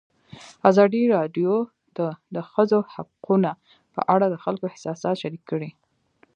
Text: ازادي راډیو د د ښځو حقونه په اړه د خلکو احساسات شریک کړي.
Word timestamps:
ازادي 0.69 1.01
راډیو 1.15 1.53
د 1.97 1.99
د 2.35 2.37
ښځو 2.51 2.79
حقونه 2.93 3.51
په 3.93 4.01
اړه 4.13 4.25
د 4.29 4.35
خلکو 4.43 4.65
احساسات 4.71 5.15
شریک 5.21 5.43
کړي. 5.51 5.69